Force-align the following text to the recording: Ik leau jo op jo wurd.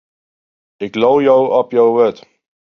Ik 0.85 0.93
leau 1.01 1.17
jo 1.27 1.35
op 1.59 1.69
jo 1.77 1.83
wurd. 1.95 2.17